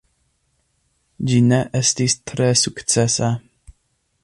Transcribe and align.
Ĝi 1.33 1.41
ne 1.51 1.59
estis 1.81 2.17
tre 2.33 2.49
sukcesa. 2.65 3.33